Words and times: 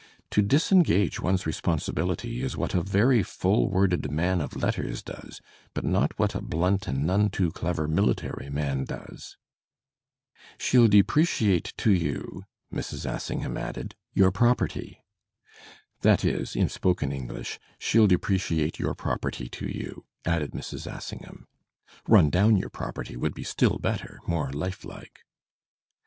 To 0.31 0.41
disengage 0.41 1.19
one's 1.19 1.45
responsibility 1.45 2.41
is 2.41 2.57
what 2.57 2.73
a 2.73 2.81
very 2.81 3.21
full 3.21 3.69
worded 3.69 4.09
man 4.09 4.41
of 4.41 4.55
letters 4.55 5.03
does, 5.03 5.41
but 5.75 5.83
not 5.83 6.17
what 6.17 6.33
a 6.33 6.41
blunt 6.41 6.87
and 6.87 7.05
none 7.05 7.29
too 7.29 7.51
clever 7.51 7.87
military 7.87 8.49
man 8.49 8.83
does. 8.85 9.37
"* 9.95 10.57
She'll 10.57 10.87
depreciate 10.87 11.75
to 11.77 11.91
you,* 11.91 12.45
Mrs. 12.73 13.05
Assiagham 13.07 13.55
added 13.59 13.93
'yo^r 14.17 14.33
property.'" 14.33 15.03
That 16.01 16.25
is, 16.25 16.55
in 16.55 16.67
spoken 16.67 17.11
English, 17.11 17.59
"* 17.69 17.77
She'll 17.77 18.07
depreciate 18.07 18.79
your 18.79 18.95
property 18.95 19.49
to 19.49 19.67
you,' 19.67 20.05
added 20.25 20.53
Mrs. 20.53 20.91
Assingham." 20.91 21.45
"Run 22.07 22.31
down 22.31 22.55
your 22.57 22.71
property," 22.71 23.15
would 23.15 23.35
be 23.35 23.43
still 23.43 23.77
better, 23.77 24.17
more 24.25 24.51
life 24.51 24.83
like. 24.83 25.19